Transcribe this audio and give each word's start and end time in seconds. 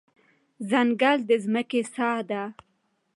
ځنګل 0.69 1.17
د 1.29 1.31
ځمکې 1.43 1.81
ساه 1.93 2.21
ده. 2.29 2.43